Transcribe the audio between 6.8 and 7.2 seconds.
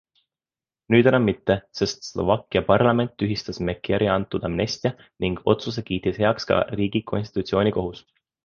riigi